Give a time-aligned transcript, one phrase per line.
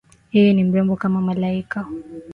[0.31, 1.85] Yeye ni mrembo kama malaika